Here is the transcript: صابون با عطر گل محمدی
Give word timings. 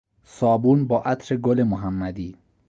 صابون 0.23 0.87
با 0.87 1.03
عطر 1.03 1.35
گل 1.35 1.63
محمدی 1.63 2.37